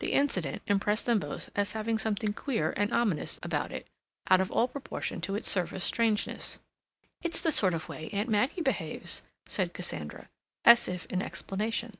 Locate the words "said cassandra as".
9.46-10.86